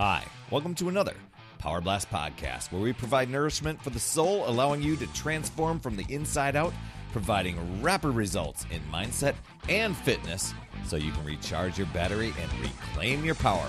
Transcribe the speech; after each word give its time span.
Hi, 0.00 0.24
welcome 0.52 0.76
to 0.76 0.88
another 0.88 1.14
Power 1.58 1.80
Blast 1.80 2.08
podcast 2.08 2.70
where 2.70 2.80
we 2.80 2.92
provide 2.92 3.28
nourishment 3.28 3.82
for 3.82 3.90
the 3.90 3.98
soul, 3.98 4.48
allowing 4.48 4.80
you 4.80 4.94
to 4.94 5.08
transform 5.08 5.80
from 5.80 5.96
the 5.96 6.06
inside 6.08 6.54
out, 6.54 6.72
providing 7.10 7.82
rapid 7.82 8.10
results 8.10 8.64
in 8.70 8.80
mindset 8.92 9.34
and 9.68 9.96
fitness 9.96 10.54
so 10.86 10.94
you 10.94 11.10
can 11.10 11.24
recharge 11.24 11.78
your 11.78 11.88
battery 11.88 12.32
and 12.40 12.60
reclaim 12.60 13.24
your 13.24 13.34
power. 13.34 13.68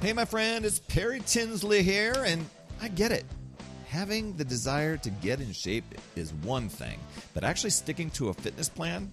Hey, 0.00 0.12
my 0.12 0.24
friend, 0.24 0.64
it's 0.64 0.80
Perry 0.80 1.20
Tinsley 1.24 1.84
here, 1.84 2.24
and 2.26 2.44
I 2.80 2.88
get 2.88 3.12
it. 3.12 3.26
Having 3.86 4.36
the 4.38 4.44
desire 4.44 4.96
to 4.96 5.10
get 5.10 5.40
in 5.40 5.52
shape 5.52 5.84
is 6.16 6.32
one 6.42 6.68
thing, 6.68 6.98
but 7.32 7.44
actually 7.44 7.70
sticking 7.70 8.10
to 8.10 8.30
a 8.30 8.34
fitness 8.34 8.68
plan 8.68 9.12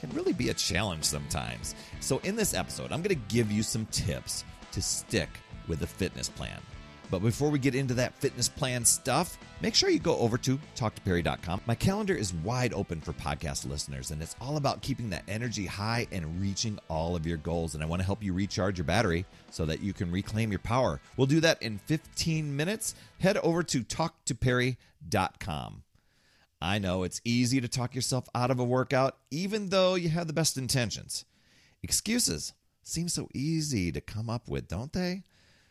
can 0.00 0.10
really 0.10 0.32
be 0.32 0.48
a 0.48 0.54
challenge 0.54 1.04
sometimes. 1.04 1.76
So, 2.00 2.18
in 2.24 2.34
this 2.34 2.52
episode, 2.52 2.90
I'm 2.90 3.00
going 3.00 3.14
to 3.14 3.34
give 3.34 3.52
you 3.52 3.62
some 3.62 3.86
tips 3.86 4.44
to 4.76 4.82
stick 4.82 5.30
with 5.68 5.82
a 5.82 5.86
fitness 5.86 6.28
plan. 6.28 6.60
But 7.10 7.20
before 7.20 7.48
we 7.48 7.58
get 7.58 7.74
into 7.74 7.94
that 7.94 8.14
fitness 8.18 8.46
plan 8.46 8.84
stuff, 8.84 9.38
make 9.62 9.74
sure 9.74 9.88
you 9.88 9.98
go 9.98 10.18
over 10.18 10.36
to 10.38 10.58
talktoperry.com. 10.76 11.62
My 11.64 11.74
calendar 11.74 12.14
is 12.14 12.34
wide 12.34 12.74
open 12.74 13.00
for 13.00 13.14
podcast 13.14 13.66
listeners, 13.66 14.10
and 14.10 14.20
it's 14.20 14.36
all 14.38 14.58
about 14.58 14.82
keeping 14.82 15.08
that 15.10 15.22
energy 15.28 15.64
high 15.64 16.06
and 16.12 16.42
reaching 16.42 16.78
all 16.90 17.16
of 17.16 17.26
your 17.26 17.38
goals. 17.38 17.74
And 17.74 17.82
I 17.82 17.86
want 17.86 18.00
to 18.00 18.06
help 18.06 18.22
you 18.22 18.34
recharge 18.34 18.76
your 18.76 18.84
battery 18.84 19.24
so 19.50 19.64
that 19.64 19.80
you 19.80 19.94
can 19.94 20.10
reclaim 20.10 20.50
your 20.50 20.58
power. 20.58 21.00
We'll 21.16 21.26
do 21.26 21.40
that 21.40 21.62
in 21.62 21.78
15 21.78 22.54
minutes. 22.54 22.94
Head 23.18 23.38
over 23.38 23.62
to 23.62 23.82
talktoperry.com. 23.82 25.82
I 26.60 26.78
know 26.78 27.02
it's 27.02 27.22
easy 27.24 27.62
to 27.62 27.68
talk 27.68 27.94
yourself 27.94 28.28
out 28.34 28.50
of 28.50 28.58
a 28.58 28.64
workout, 28.64 29.16
even 29.30 29.70
though 29.70 29.94
you 29.94 30.10
have 30.10 30.26
the 30.26 30.34
best 30.34 30.58
intentions. 30.58 31.24
Excuses 31.82 32.52
seem 32.86 33.08
so 33.08 33.28
easy 33.34 33.90
to 33.92 34.00
come 34.00 34.30
up 34.30 34.48
with, 34.48 34.68
don't 34.68 34.92
they? 34.92 35.24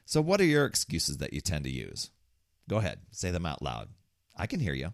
So, 0.06 0.22
what 0.22 0.42
are 0.42 0.46
your 0.46 0.66
excuses 0.66 1.18
that 1.18 1.34
you 1.34 1.42
tend 1.42 1.64
to 1.66 1.72
use? 1.72 2.12
Go 2.70 2.78
ahead, 2.78 3.00
say 3.12 3.32
them 3.32 3.46
out 3.46 3.62
loud. 3.62 3.90
I 4.38 4.48
can 4.48 4.60
hear 4.60 4.74
you. 4.74 4.94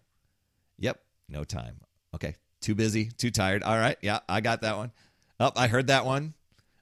Yep, 0.79 0.99
no 1.27 1.43
time. 1.43 1.81
Okay, 2.15 2.35
too 2.61 2.75
busy, 2.75 3.05
too 3.05 3.31
tired. 3.31 3.63
All 3.63 3.77
right, 3.77 3.97
yeah, 4.01 4.19
I 4.29 4.41
got 4.41 4.61
that 4.61 4.77
one. 4.77 4.91
Oh, 5.39 5.51
I 5.55 5.67
heard 5.67 5.87
that 5.87 6.05
one. 6.05 6.33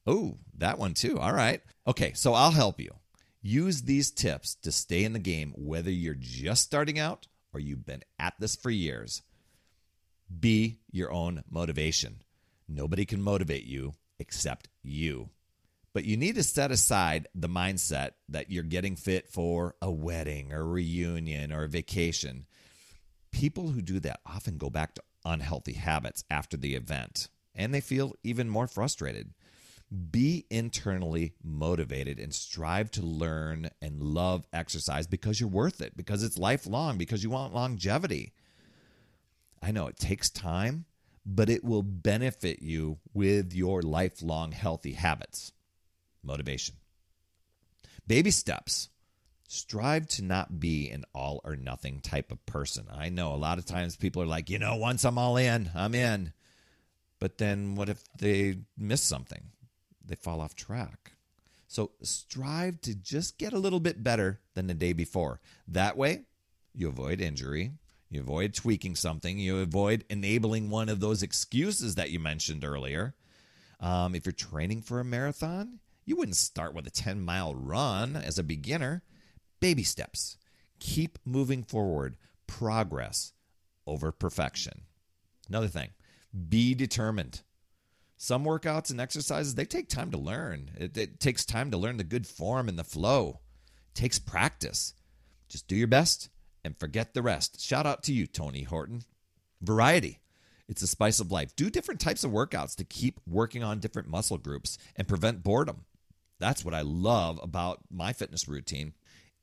Oh, 0.06 0.38
that 0.58 0.78
one 0.78 0.94
too. 0.94 1.20
All 1.20 1.34
right. 1.34 1.62
Okay, 1.88 2.14
so 2.14 2.34
I'll 2.34 2.52
help 2.52 2.80
you. 2.80 2.92
Use 3.42 3.84
these 3.84 4.12
tips 4.12 4.56
to 4.64 4.72
stay 4.72 5.04
in 5.04 5.14
the 5.14 5.20
game, 5.20 5.54
whether 5.56 5.92
you're 5.92 6.16
just 6.16 6.64
starting 6.64 7.00
out 7.00 7.28
or 7.54 7.60
you've 7.60 7.86
been 7.86 8.04
at 8.20 8.34
this 8.40 8.56
for 8.56 8.70
years. 8.70 9.22
Be 10.40 10.80
your 10.92 11.12
own 11.12 11.44
motivation. 11.50 12.22
Nobody 12.68 13.06
can 13.06 13.22
motivate 13.22 13.64
you 13.64 13.94
except 14.20 14.70
you. 14.84 15.30
But 15.94 16.06
you 16.06 16.18
need 16.18 16.36
to 16.36 16.44
set 16.44 16.72
aside 16.72 17.28
the 17.34 17.50
mindset 17.50 18.12
that 18.30 18.52
you're 18.52 18.64
getting 18.64 18.96
fit 18.96 19.28
for 19.28 19.76
a 19.82 19.90
wedding 19.90 20.54
or 20.54 20.62
a 20.62 20.66
reunion 20.66 21.52
or 21.52 21.64
a 21.64 21.70
vacation. 21.70 22.46
People 23.32 23.70
who 23.70 23.82
do 23.82 24.00
that 24.02 24.20
often 24.26 24.58
go 24.58 24.70
back 24.70 24.94
to 24.96 25.04
unhealthy 25.26 25.74
habits 25.74 26.24
after 26.30 26.58
the 26.58 26.76
event 26.76 27.28
and 27.56 27.74
they 27.74 27.82
feel 27.82 28.16
even 28.24 28.50
more 28.50 28.68
frustrated. 28.68 29.34
Be 30.12 30.46
internally 30.52 31.34
motivated 31.44 32.20
and 32.20 32.34
strive 32.34 32.92
to 32.92 33.02
learn 33.02 33.70
and 33.82 34.02
love 34.02 34.46
exercise 34.54 35.08
because 35.08 35.40
you're 35.40 35.50
worth 35.50 35.82
it, 35.82 35.98
because 35.98 36.24
it's 36.24 36.38
lifelong, 36.38 36.98
because 36.98 37.24
you 37.24 37.32
want 37.32 37.56
longevity. 37.56 38.34
I 39.62 39.72
know 39.72 39.88
it 39.88 39.98
takes 39.98 40.30
time, 40.30 40.86
but 41.32 41.48
it 41.48 41.64
will 41.64 41.84
benefit 41.84 42.60
you 42.60 42.98
with 43.14 43.54
your 43.54 43.84
lifelong 43.84 44.52
healthy 44.52 44.94
habits. 44.94 45.52
Motivation. 46.24 46.76
Baby 48.08 48.32
steps. 48.32 48.90
Strive 49.48 50.08
to 50.08 50.24
not 50.24 50.60
be 50.60 50.90
an 50.90 51.06
all 51.14 51.40
or 51.44 51.56
nothing 51.56 52.02
type 52.02 52.32
of 52.32 52.44
person. 52.48 52.88
I 52.92 53.10
know 53.10 53.34
a 53.34 53.36
lot 53.36 53.60
of 53.60 53.66
times 53.66 53.96
people 53.96 54.24
are 54.24 54.28
like, 54.28 54.50
you 54.50 54.58
know, 54.58 54.76
once 54.76 55.06
I'm 55.06 55.20
all 55.20 55.38
in, 55.38 55.70
I'm 55.76 55.94
in. 55.94 56.34
But 57.20 57.38
then 57.38 57.76
what 57.76 57.90
if 57.90 58.04
they 58.18 58.58
miss 58.76 59.04
something? 59.04 59.52
They 60.04 60.16
fall 60.16 60.42
off 60.42 60.56
track. 60.56 61.14
So 61.68 61.92
strive 62.02 62.82
to 62.82 62.96
just 62.96 63.38
get 63.38 63.54
a 63.54 63.60
little 63.60 63.80
bit 63.80 64.04
better 64.04 64.40
than 64.56 64.66
the 64.66 64.74
day 64.74 64.94
before. 64.94 65.42
That 65.68 65.96
way, 65.96 66.24
you 66.74 66.88
avoid 66.88 67.22
injury, 67.22 67.74
you 68.10 68.22
avoid 68.22 68.54
tweaking 68.54 68.96
something. 68.96 69.38
You 69.38 69.60
avoid 69.60 70.04
enabling 70.10 70.70
one 70.70 70.90
of 70.90 71.00
those 71.00 71.22
excuses 71.22 71.96
that 71.96 72.10
you 72.10 72.20
mentioned 72.20 72.64
earlier. 72.64 73.14
Um, 73.80 74.16
if 74.16 74.26
you're 74.26 74.34
training 74.34 74.82
for 74.82 75.00
a 75.00 75.06
marathon, 75.06 75.80
you 76.06 76.16
wouldn't 76.16 76.36
start 76.36 76.74
with 76.74 76.88
a 76.88 76.92
10 76.92 77.22
mile 77.22 77.54
run 77.54 78.16
as 78.16 78.40
a 78.40 78.44
beginner. 78.44 79.04
Baby 79.60 79.84
steps. 79.84 80.38
Keep 80.80 81.20
moving 81.24 81.64
forward. 81.64 82.18
Progress 82.48 83.34
over 83.86 84.12
perfection. 84.12 84.82
Another 85.48 85.68
thing, 85.68 85.90
be 86.50 86.74
determined. 86.74 87.42
Some 88.18 88.44
workouts 88.44 88.92
and 88.92 89.00
exercises, 89.00 89.56
they 89.56 89.66
take 89.66 89.88
time 89.88 90.12
to 90.12 90.18
learn. 90.18 90.72
It, 90.78 90.98
it 90.98 91.20
takes 91.20 91.46
time 91.46 91.72
to 91.72 91.78
learn 91.78 91.98
the 91.98 92.04
good 92.04 92.28
form 92.28 92.68
and 92.68 92.78
the 92.78 92.84
flow. 92.84 93.40
It 93.94 94.00
takes 94.00 94.20
practice. 94.20 94.94
Just 95.48 95.68
do 95.68 95.76
your 95.76 95.88
best 95.88 96.30
and 96.70 96.78
forget 96.80 97.16
the 97.16 97.24
rest. 97.24 97.60
Shout 97.60 97.88
out 97.88 98.04
to 98.04 98.14
you, 98.14 98.28
Tony 98.28 98.62
Horton. 98.62 99.02
Variety. 99.60 100.20
It's 100.68 100.82
the 100.82 100.88
spice 100.88 101.20
of 101.20 101.32
life. 101.32 101.56
Do 101.56 101.72
different 101.72 102.00
types 102.00 102.24
of 102.24 102.30
workouts 102.30 102.76
to 102.76 102.84
keep 102.84 103.20
working 103.26 103.64
on 103.64 103.80
different 103.80 104.08
muscle 104.08 104.38
groups 104.38 104.78
and 104.96 105.08
prevent 105.08 105.42
boredom. 105.42 105.86
That's 106.40 106.64
what 106.64 106.76
I 106.76 106.82
love 106.82 107.40
about 107.42 107.80
my 107.90 108.14
fitness 108.14 108.48
routine. 108.48 108.94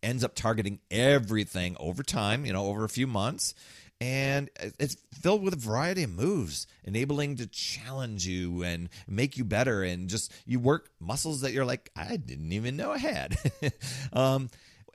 Ends 0.05 0.23
up 0.23 0.37
targeting 0.37 0.79
everything 0.89 1.77
over 1.81 2.05
time, 2.05 2.47
you 2.47 2.53
know, 2.53 2.67
over 2.67 2.85
a 2.85 2.89
few 2.89 3.09
months. 3.09 3.55
And 4.01 4.51
it's 4.79 4.97
filled 5.21 5.43
with 5.43 5.55
a 5.55 5.57
variety 5.57 6.05
of 6.05 6.11
moves, 6.11 6.69
enabling 6.85 7.37
to 7.37 7.49
challenge 7.49 8.25
you 8.25 8.63
and 8.63 8.89
make 9.09 9.37
you 9.37 9.45
better. 9.45 9.83
And 9.83 10.09
just 10.09 10.33
you 10.45 10.61
work 10.61 10.91
muscles 11.01 11.41
that 11.41 11.53
you're 11.53 11.65
like, 11.65 11.91
I 11.97 12.19
didn't 12.19 12.53
even 12.53 12.77
know 12.77 12.93
I 12.93 12.99
had. 12.99 13.37
um, 14.13 14.49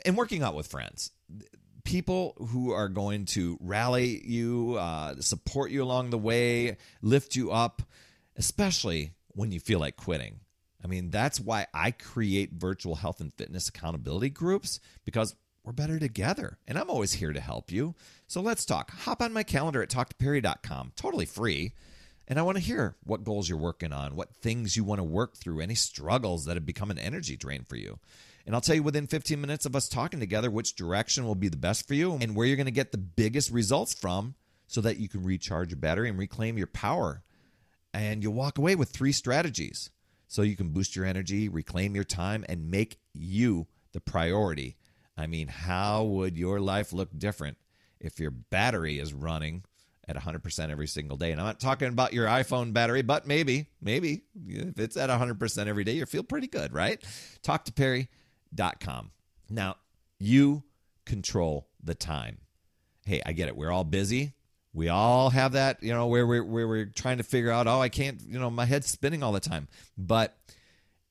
and 0.06 0.16
working 0.16 0.44
out 0.44 0.56
with 0.56 0.68
friends 0.68 1.12
people 1.84 2.36
who 2.50 2.72
are 2.72 2.90
going 2.90 3.26
to 3.26 3.58
rally 3.62 4.22
you, 4.26 4.76
uh, 4.80 5.16
support 5.20 5.72
you 5.72 5.84
along 5.84 6.10
the 6.10 6.18
way, 6.18 6.78
lift 7.02 7.36
you 7.36 7.52
up, 7.52 7.82
especially 8.38 9.12
when 9.30 9.52
you 9.52 9.60
feel 9.60 9.80
like 9.80 9.96
quitting. 9.96 10.40
I 10.84 10.88
mean, 10.88 11.10
that's 11.10 11.40
why 11.40 11.68
I 11.74 11.92
create 11.92 12.54
virtual 12.54 12.96
health 12.96 13.22
and 13.22 13.34
fitness 13.34 13.70
accountability 13.70 14.30
groups 14.30 14.80
because 15.06 15.36
we're 15.64 15.74
better 15.74 16.00
together. 16.00 16.58
And 16.68 16.78
I'm 16.78 16.90
always 16.90 17.14
here 17.14 17.34
to 17.34 17.40
help 17.40 17.72
you. 17.72 17.94
So 18.28 18.42
let's 18.42 18.66
talk. 18.66 18.92
Hop 18.92 19.22
on 19.22 19.34
my 19.34 19.44
calendar 19.44 19.84
at 19.84 19.90
talktoperry.com, 19.90 20.94
totally 20.96 21.26
free. 21.26 21.74
And 22.28 22.40
I 22.40 22.44
want 22.44 22.58
to 22.58 22.64
hear 22.64 22.96
what 23.04 23.24
goals 23.24 23.50
you're 23.50 23.58
working 23.58 23.92
on, 23.92 24.16
what 24.16 24.34
things 24.34 24.76
you 24.76 24.84
want 24.84 25.00
to 25.00 25.04
work 25.04 25.36
through, 25.36 25.60
any 25.60 25.76
struggles 25.76 26.46
that 26.46 26.56
have 26.56 26.66
become 26.66 26.90
an 26.90 26.98
energy 26.98 27.36
drain 27.36 27.64
for 27.64 27.76
you. 27.76 28.00
And 28.46 28.56
I'll 28.56 28.62
tell 28.62 28.76
you 28.76 28.84
within 28.84 29.08
15 29.08 29.40
minutes 29.40 29.66
of 29.66 29.76
us 29.76 29.88
talking 29.88 30.20
together 30.20 30.50
which 30.50 30.76
direction 30.76 31.26
will 31.26 31.36
be 31.36 31.50
the 31.50 31.58
best 31.58 31.88
for 31.88 31.94
you 31.94 32.18
and 32.20 32.36
where 32.36 32.48
you're 32.48 32.56
going 32.56 32.66
to 32.66 32.72
get 32.72 32.92
the 32.92 32.98
biggest 32.98 33.52
results 33.52 33.94
from 33.94 34.36
so 34.68 34.82
that 34.82 34.98
you 34.98 35.10
can 35.10 35.24
recharge 35.24 35.70
your 35.70 35.80
battery 35.80 36.10
and 36.10 36.18
reclaim 36.18 36.58
your 36.58 36.68
power. 36.68 37.24
And 37.94 38.24
you'll 38.24 38.34
walk 38.34 38.58
away 38.58 38.76
with 38.76 38.90
three 38.90 39.12
strategies 39.12 39.90
so 40.28 40.42
you 40.44 40.56
can 40.56 40.70
boost 40.70 40.96
your 40.96 41.06
energy, 41.06 41.50
reclaim 41.50 41.94
your 41.94 42.06
time, 42.06 42.46
and 42.48 42.72
make 42.72 42.98
you 43.14 43.68
the 43.92 44.00
priority. 44.00 44.78
I 45.18 45.28
mean, 45.28 45.50
how 45.50 46.04
would 46.06 46.38
your 46.38 46.62
life 46.62 46.94
look 46.94 47.10
different 47.18 47.58
if 48.00 48.20
your 48.20 48.32
battery 48.32 48.98
is 48.98 49.14
running 49.14 49.66
at 50.08 50.16
100% 50.16 50.70
every 50.70 50.88
single 50.88 51.18
day? 51.18 51.32
And 51.32 51.42
I'm 51.42 51.48
not 51.48 51.60
talking 51.60 51.90
about 51.90 52.14
your 52.14 52.28
iPhone 52.28 52.72
battery, 52.72 53.02
but 53.02 53.28
maybe, 53.28 53.68
maybe 53.82 54.22
if 54.48 54.80
it's 54.80 54.96
at 54.96 55.10
100% 55.10 55.68
every 55.68 55.84
day, 55.84 55.94
you 55.94 56.06
feel 56.06 56.24
pretty 56.24 56.48
good, 56.48 56.74
right? 56.74 57.04
Talk 57.44 57.66
to 57.66 57.74
Perry 57.74 58.08
com. 58.80 59.12
Now, 59.50 59.78
you 60.20 60.64
control 61.06 61.68
the 61.84 61.96
time. 61.96 62.40
Hey, 63.06 63.22
I 63.26 63.34
get 63.34 63.48
it. 63.48 63.56
We're 63.56 63.72
all 63.72 63.84
busy. 63.84 64.34
We 64.74 64.88
all 64.88 65.30
have 65.32 65.54
that, 65.54 65.84
you 65.84 65.94
know, 65.94 66.08
where 66.08 66.26
we're, 66.26 66.44
where 66.44 66.68
we're 66.68 66.86
trying 66.86 67.18
to 67.18 67.24
figure 67.24 67.52
out, 67.52 67.68
oh, 67.68 67.82
I 67.82 67.90
can't, 67.90 68.22
you 68.26 68.40
know, 68.40 68.50
my 68.50 68.66
head's 68.66 68.88
spinning 68.88 69.22
all 69.22 69.34
the 69.34 69.42
time. 69.42 69.68
But 69.98 70.38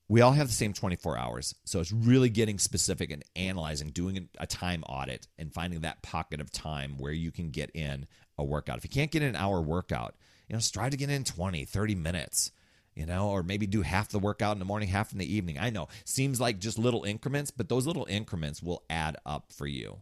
we 0.07 0.21
all 0.21 0.31
have 0.31 0.47
the 0.47 0.53
same 0.53 0.73
24 0.73 1.17
hours. 1.17 1.53
So 1.63 1.79
it's 1.79 1.91
really 1.91 2.29
getting 2.29 2.57
specific 2.57 3.11
and 3.11 3.23
analyzing, 3.35 3.91
doing 3.91 4.29
a 4.39 4.47
time 4.47 4.83
audit 4.83 5.27
and 5.37 5.53
finding 5.53 5.81
that 5.81 6.01
pocket 6.01 6.41
of 6.41 6.51
time 6.51 6.97
where 6.97 7.13
you 7.13 7.31
can 7.31 7.51
get 7.51 7.69
in 7.75 8.07
a 8.37 8.43
workout. 8.43 8.77
If 8.77 8.83
you 8.83 8.89
can't 8.89 9.11
get 9.11 9.21
an 9.21 9.35
hour 9.35 9.61
workout, 9.61 10.15
you 10.49 10.53
know, 10.53 10.59
strive 10.59 10.91
to 10.91 10.97
get 10.97 11.09
in 11.09 11.23
20, 11.23 11.63
30 11.63 11.95
minutes 11.95 12.51
you 12.95 13.05
know, 13.05 13.29
or 13.29 13.43
maybe 13.43 13.67
do 13.67 13.81
half 13.81 14.09
the 14.09 14.19
workout 14.19 14.53
in 14.53 14.59
the 14.59 14.65
morning, 14.65 14.89
half 14.89 15.11
in 15.11 15.19
the 15.19 15.33
evening. 15.33 15.57
I 15.59 15.69
know, 15.69 15.87
seems 16.05 16.41
like 16.41 16.59
just 16.59 16.77
little 16.77 17.03
increments, 17.03 17.51
but 17.51 17.69
those 17.69 17.87
little 17.87 18.05
increments 18.09 18.61
will 18.61 18.83
add 18.89 19.17
up 19.25 19.51
for 19.53 19.67
you. 19.67 19.97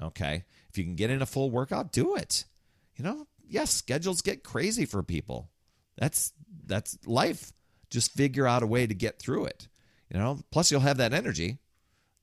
Okay. 0.00 0.44
If 0.68 0.78
you 0.78 0.84
can 0.84 0.94
get 0.94 1.10
in 1.10 1.22
a 1.22 1.26
full 1.26 1.50
workout, 1.50 1.92
do 1.92 2.14
it. 2.14 2.44
You 2.96 3.04
know, 3.04 3.26
yes, 3.48 3.72
schedules 3.72 4.22
get 4.22 4.44
crazy 4.44 4.84
for 4.84 5.02
people. 5.02 5.50
That's 5.96 6.32
that's 6.66 6.98
life. 7.06 7.52
Just 7.90 8.12
figure 8.12 8.46
out 8.46 8.62
a 8.62 8.66
way 8.66 8.86
to 8.86 8.94
get 8.94 9.18
through 9.18 9.46
it. 9.46 9.68
You 10.12 10.18
know, 10.18 10.40
plus 10.50 10.70
you'll 10.70 10.80
have 10.80 10.98
that 10.98 11.14
energy 11.14 11.58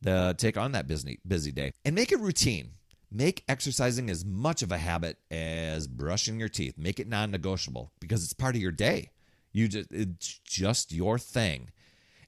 to 0.04 0.36
take 0.38 0.58
on 0.58 0.74
that 0.74 0.88
busy 0.88 1.20
busy 1.28 1.52
day. 1.52 1.74
And 1.84 1.96
make 1.96 2.12
it 2.12 2.20
routine. 2.20 2.72
Make 3.12 3.44
exercising 3.48 4.10
as 4.10 4.26
much 4.26 4.62
of 4.62 4.72
a 4.72 4.78
habit 4.78 5.18
as 5.32 5.88
brushing 5.88 6.40
your 6.40 6.50
teeth. 6.50 6.78
Make 6.78 7.00
it 7.00 7.08
non-negotiable 7.08 7.92
because 8.00 8.24
it's 8.24 8.34
part 8.34 8.56
of 8.56 8.62
your 8.62 8.72
day. 8.72 9.12
You 9.56 9.70
just 9.70 9.90
it's 9.90 10.42
just 10.44 10.92
your 10.92 11.18
thing. 11.18 11.70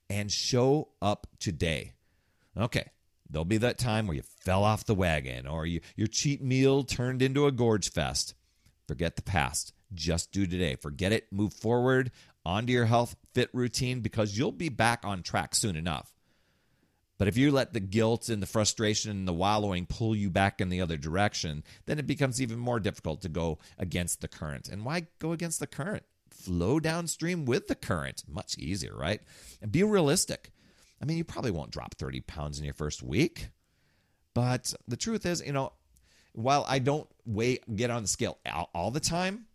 And 0.10 0.32
show 0.32 0.88
up 1.02 1.28
today. 1.40 1.92
Okay. 2.58 2.90
There'll 3.30 3.44
be 3.44 3.58
that 3.58 3.78
time 3.78 4.08
where 4.08 4.16
you 4.16 4.22
fell 4.22 4.64
off 4.64 4.86
the 4.86 4.96
wagon 4.96 5.46
or 5.46 5.66
you, 5.66 5.82
your 5.98 6.08
cheat 6.08 6.42
meal 6.42 6.84
turned 6.84 7.22
into 7.22 7.46
a 7.46 7.52
gorge 7.52 7.92
fest. 7.92 8.34
Forget 8.88 9.18
the 9.18 9.22
past. 9.22 9.74
Just 9.94 10.32
do 10.32 10.48
today. 10.48 10.76
Forget 10.76 11.12
it. 11.12 11.28
Move 11.30 11.52
forward 11.52 12.12
onto 12.46 12.72
your 12.72 12.86
health 12.86 13.18
fit 13.34 13.50
routine 13.52 14.00
because 14.00 14.38
you'll 14.38 14.54
be 14.54 14.70
back 14.70 15.02
on 15.04 15.22
track 15.22 15.54
soon 15.54 15.76
enough. 15.76 16.14
But 17.18 17.28
if 17.28 17.36
you 17.36 17.52
let 17.52 17.74
the 17.74 17.82
guilt 17.82 18.30
and 18.30 18.42
the 18.42 18.48
frustration 18.48 19.12
and 19.12 19.28
the 19.28 19.34
wallowing 19.34 19.86
pull 19.86 20.16
you 20.16 20.30
back 20.30 20.62
in 20.62 20.70
the 20.70 20.80
other 20.80 20.96
direction, 20.96 21.66
then 21.88 22.00
it 22.00 22.08
becomes 22.08 22.42
even 22.42 22.58
more 22.58 22.80
difficult 22.80 23.22
to 23.24 23.30
go 23.30 23.58
against 23.78 24.22
the 24.22 24.30
current. 24.30 24.70
And 24.70 24.86
why 24.86 25.08
go 25.20 25.34
against 25.34 25.60
the 25.60 25.68
current? 25.68 26.04
Flow 26.34 26.80
downstream 26.80 27.46
with 27.46 27.68
the 27.68 27.76
current. 27.76 28.24
Much 28.28 28.58
easier, 28.58 28.96
right? 28.96 29.22
And 29.62 29.72
be 29.72 29.84
realistic. 29.84 30.52
I 31.02 31.06
mean, 31.06 31.18
you 31.18 31.24
probably 31.24 31.52
won't 31.52 31.72
drop 31.72 31.96
30 31.96 32.22
pounds 32.22 32.60
in 32.60 32.66
your 32.66 32.74
first 32.74 33.04
week. 33.04 33.50
But 34.34 34.74
the 34.88 34.98
truth 34.98 35.26
is, 35.26 35.44
you 35.46 35.54
know, 35.54 35.74
while 36.34 36.66
I 36.68 36.80
don't 36.80 37.08
weigh, 37.26 37.60
get 37.74 37.90
on 37.90 38.04
the 38.04 38.08
scale 38.08 38.38
all, 38.52 38.70
all 38.74 38.92
the 38.92 39.00
time, 39.00 39.46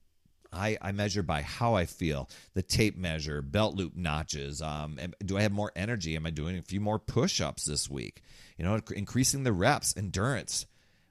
I, 0.52 0.76
I, 0.82 0.92
measure 0.92 1.22
by 1.22 1.42
how 1.42 1.74
I 1.74 1.86
feel, 1.86 2.28
the 2.54 2.62
tape 2.62 2.96
measure, 2.96 3.40
belt 3.40 3.75
loop 3.75 3.96
notches. 3.96 4.60
Um, 4.60 4.98
do 5.25 5.38
I 5.38 5.42
have 5.42 5.52
more 5.52 5.72
energy? 5.75 6.14
Am 6.16 6.26
I 6.26 6.30
doing 6.30 6.58
a 6.58 6.62
few 6.62 6.80
more 6.80 6.98
push 6.98 7.40
ups 7.40 7.64
this 7.64 7.88
week? 7.88 8.22
You 8.58 8.64
know, 8.64 8.80
increasing 8.94 9.44
the 9.44 9.52
reps, 9.52 9.96
endurance, 9.96 10.66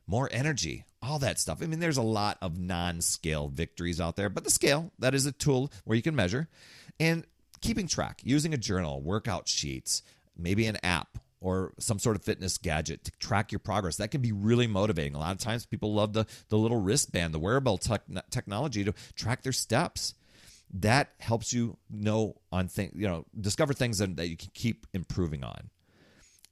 more 0.08 0.30
energy, 0.32 0.86
all 1.02 1.20
that 1.20 1.40
stuff. 1.40 1.62
I 1.62 1.66
mean, 1.66 1.80
there's 1.80 1.98
a 1.98 2.02
lot 2.02 2.38
of 2.42 2.60
non 2.60 3.02
scale 3.02 3.48
victories 3.48 4.02
out 4.02 4.16
there, 4.16 4.30
but 4.30 4.44
the 4.44 4.52
scale, 4.52 4.92
that 5.00 5.16
is 5.16 5.26
a 5.26 5.32
tool 5.32 5.72
where 5.86 5.96
you 5.96 6.02
can 6.02 6.16
measure. 6.16 6.48
And 7.00 7.26
keeping 7.62 7.88
track, 7.88 8.22
using 8.24 8.54
a 8.54 8.58
journal, 8.58 9.02
workout 9.02 9.48
sheets, 9.48 10.04
maybe 10.38 10.66
an 10.66 10.78
app 10.84 11.18
or 11.40 11.74
some 11.80 11.98
sort 11.98 12.16
of 12.16 12.24
fitness 12.24 12.58
gadget 12.60 13.04
to 13.04 13.12
track 13.20 13.52
your 13.52 13.60
progress. 13.60 13.98
That 13.98 14.12
can 14.12 14.22
be 14.22 14.32
really 14.32 14.68
motivating. 14.68 15.16
A 15.16 15.20
lot 15.20 15.32
of 15.32 15.40
times 15.40 15.66
people 15.66 15.94
love 15.94 16.14
the, 16.14 16.28
the 16.50 16.58
little 16.58 16.80
wristband, 16.80 17.34
the 17.34 17.40
wearable 17.40 17.80
technology 18.30 18.84
to 18.84 18.94
track 19.16 19.42
their 19.42 19.52
steps. 19.52 20.14
That 20.76 21.10
helps 21.20 21.52
you 21.52 21.78
know 21.90 22.36
on 22.52 22.68
things, 22.68 22.94
you 22.96 23.08
know, 23.08 23.26
discover 23.40 23.74
things 23.74 23.98
that, 23.98 24.16
that 24.18 24.30
you 24.30 24.38
can 24.38 24.52
keep 24.54 24.86
improving 24.94 25.44
on. 25.44 25.70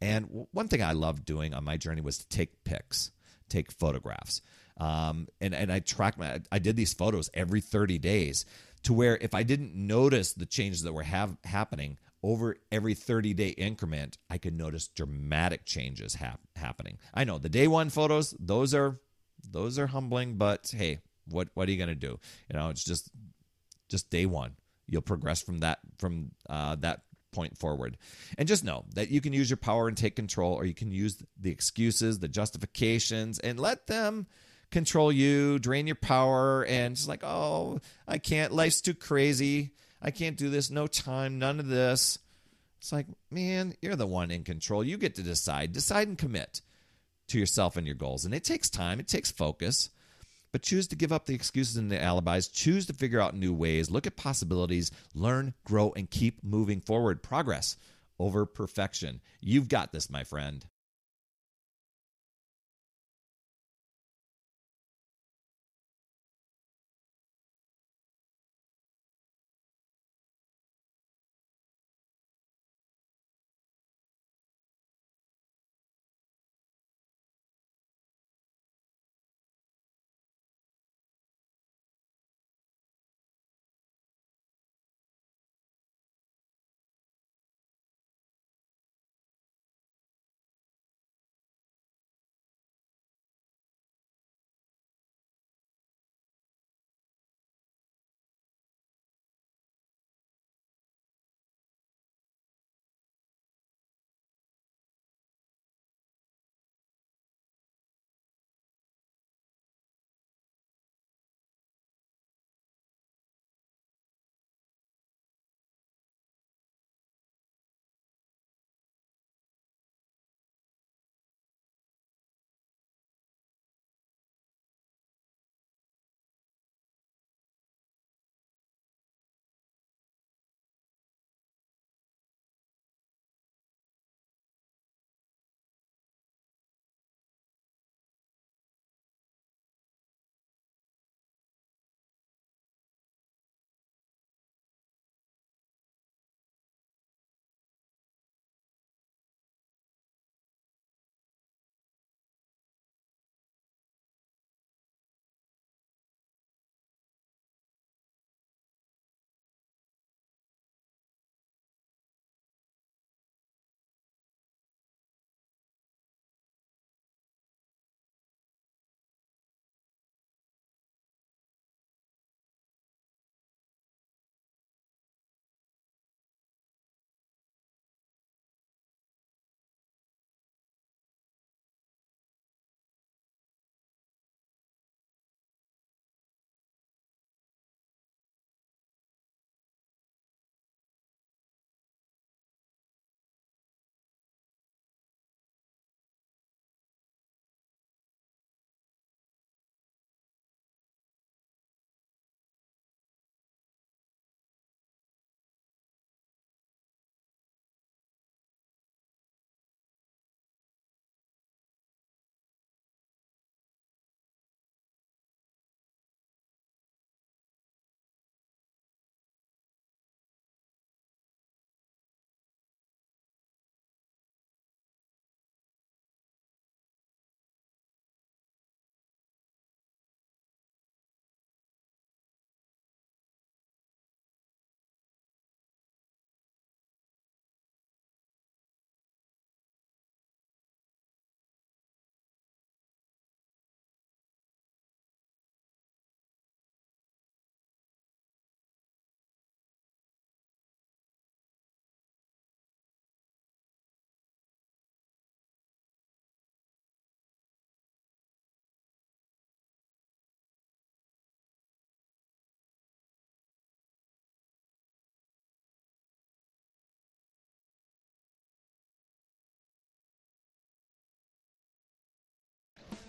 And 0.02 0.48
one 0.52 0.68
thing 0.68 0.82
I 0.82 0.94
loved 0.94 1.24
doing 1.24 1.54
on 1.54 1.64
my 1.64 1.78
journey 1.78 2.02
was 2.02 2.18
to 2.18 2.28
take 2.28 2.64
pics, 2.64 3.12
take 3.50 3.72
photographs. 3.72 4.42
Um, 4.78 5.28
and, 5.42 5.54
and 5.54 5.72
I 5.72 5.80
track 5.80 6.18
my, 6.18 6.40
I 6.52 6.60
did 6.60 6.76
these 6.76 6.94
photos 6.94 7.30
every 7.34 7.62
30 7.62 7.98
days 7.98 8.46
to 8.84 8.94
where 8.94 9.18
if 9.18 9.34
I 9.34 9.44
didn't 9.44 9.76
notice 9.76 10.34
the 10.34 10.46
changes 10.46 10.84
that 10.84 10.94
were 10.94 11.04
have, 11.04 11.38
happening, 11.44 11.98
over 12.24 12.58
every 12.72 12.94
30 12.94 13.34
day 13.34 13.50
increment, 13.50 14.18
I 14.30 14.38
could 14.38 14.58
notice 14.58 14.88
dramatic 14.88 15.66
changes 15.66 16.16
hap- 16.16 16.42
happening. 16.56 16.98
I 17.14 17.24
know 17.24 17.38
the 17.38 17.50
day 17.50 17.68
one 17.68 17.90
photos, 17.90 18.36
those 18.40 18.74
are 18.74 19.00
those 19.50 19.80
are 19.80 19.88
humbling, 19.88 20.36
but 20.36 20.74
hey, 20.76 21.00
what 21.28 21.50
what 21.54 21.68
are 21.68 21.72
you 21.72 21.78
gonna 21.78 21.96
do? 21.96 22.20
You 22.52 22.60
know, 22.60 22.70
it's 22.70 22.84
just 22.84 23.10
just 23.88 24.10
day 24.10 24.26
one. 24.26 24.56
You'll 24.88 25.02
progress 25.02 25.42
from 25.42 25.60
that 25.60 25.80
from 25.98 26.32
uh, 26.50 26.76
that 26.76 27.04
point 27.32 27.58
forward. 27.58 27.98
And 28.38 28.48
just 28.48 28.64
know 28.64 28.86
that 28.96 29.10
you 29.10 29.22
can 29.22 29.34
use 29.34 29.50
your 29.50 29.58
power 29.58 29.88
and 29.88 29.98
take 29.98 30.16
control, 30.16 30.54
or 30.54 30.66
you 30.66 30.74
can 30.74 30.92
use 30.92 31.22
the 31.40 31.52
excuses, 31.52 32.20
the 32.20 32.28
justifications, 32.28 33.40
and 33.40 33.60
let 33.60 33.88
them 33.88 34.28
control 34.72 35.12
you, 35.12 35.60
drain 35.60 35.88
your 35.88 35.96
power, 35.96 36.66
and 36.66 36.96
just 36.96 37.08
like, 37.08 37.24
oh, 37.24 37.80
I 38.08 38.18
can't, 38.18 38.54
life's 38.54 38.82
too 38.82 38.94
crazy. 38.94 39.72
I 40.02 40.12
can't 40.12 40.38
do 40.38 40.50
this, 40.50 40.70
no 40.70 40.88
time, 40.88 41.40
none 41.40 41.60
of 41.60 41.68
this. 41.68 42.20
It's 42.80 42.92
like, 42.92 43.08
man, 43.30 43.74
you're 43.82 43.98
the 43.98 44.08
one 44.08 44.32
in 44.32 44.44
control. 44.44 44.84
You 44.84 44.98
get 44.98 45.16
to 45.16 45.24
decide. 45.24 45.74
Decide 45.74 46.08
and 46.08 46.18
commit 46.18 46.62
to 47.28 47.38
yourself 47.38 47.76
and 47.76 47.86
your 47.86 47.96
goals. 47.96 48.26
And 48.26 48.34
it 48.34 48.44
takes 48.44 48.70
time, 48.70 49.00
it 49.00 49.08
takes 49.08 49.32
focus. 49.32 49.90
But 50.52 50.64
choose 50.64 50.88
to 50.88 50.96
give 50.96 51.12
up 51.12 51.26
the 51.26 51.36
excuses 51.36 51.78
and 51.78 51.92
the 51.92 52.02
alibis. 52.02 52.48
Choose 52.48 52.86
to 52.88 52.94
figure 52.94 53.22
out 53.22 53.36
new 53.36 53.54
ways. 53.54 53.92
Look 53.92 54.08
at 54.08 54.16
possibilities. 54.16 54.92
Learn, 55.14 55.54
grow, 55.64 55.94
and 55.96 56.10
keep 56.10 56.44
moving 56.44 56.82
forward. 56.82 57.22
Progress 57.22 57.78
over 58.20 58.46
perfection. 58.46 59.22
You've 59.42 59.70
got 59.70 59.92
this, 59.92 60.10
my 60.10 60.24
friend. 60.24 60.66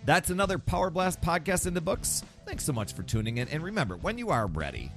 That's 0.05 0.29
another 0.29 0.57
Power 0.57 0.89
Blast 0.89 1.21
podcast 1.21 1.67
in 1.67 1.73
the 1.73 1.81
books. 1.81 2.23
Thanks 2.45 2.63
so 2.63 2.73
much 2.73 2.93
for 2.93 3.03
tuning 3.03 3.37
in. 3.37 3.47
And 3.49 3.63
remember, 3.63 3.97
when 3.97 4.17
you 4.17 4.29
are 4.29 4.47
ready 4.47 4.91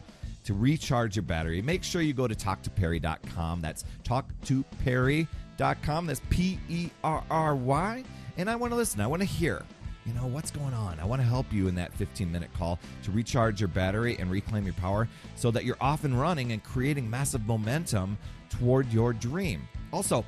to 0.44 0.54
recharge 0.54 1.16
your 1.16 1.22
battery, 1.22 1.62
make 1.62 1.84
sure 1.84 2.02
you 2.02 2.14
go 2.14 2.26
to 2.26 2.34
talktoperry.com. 2.34 3.60
That's 3.60 3.84
talktoperry.com. 4.02 6.06
That's 6.06 6.20
P 6.30 6.58
E 6.68 6.90
R 7.02 7.22
R 7.30 7.56
Y. 7.56 8.04
And 8.36 8.50
I 8.50 8.56
want 8.56 8.72
to 8.72 8.76
listen. 8.76 9.00
I 9.00 9.06
want 9.06 9.22
to 9.22 9.28
hear 9.28 9.62
you 10.06 10.12
know, 10.12 10.26
what's 10.26 10.50
going 10.50 10.74
on? 10.74 11.00
I 11.00 11.04
want 11.04 11.22
to 11.22 11.26
help 11.26 11.50
you 11.50 11.66
in 11.66 11.74
that 11.76 11.92
15 11.94 12.30
minute 12.30 12.52
call 12.52 12.78
to 13.04 13.10
recharge 13.10 13.60
your 13.60 13.68
battery 13.68 14.16
and 14.18 14.30
reclaim 14.30 14.64
your 14.64 14.74
power 14.74 15.08
so 15.34 15.50
that 15.50 15.64
you're 15.64 15.78
off 15.80 16.04
and 16.04 16.20
running 16.20 16.52
and 16.52 16.62
creating 16.62 17.08
massive 17.08 17.46
momentum 17.46 18.18
toward 18.50 18.92
your 18.92 19.12
dream. 19.12 19.66
Also, 19.92 20.24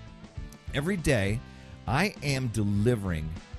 every 0.75 0.97
day 0.97 1.41
I 1.87 2.15
am 2.23 2.49
delivering 2.49 3.29